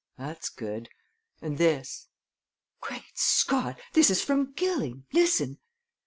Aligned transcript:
That's 0.17 0.49
good! 0.49 0.89
And 1.43 1.59
this 1.59 2.07
Great 2.79 3.03
Scott! 3.19 3.79
This 3.93 4.09
is 4.09 4.19
from 4.23 4.51
Gilling! 4.53 5.05
Listen! 5.13 5.59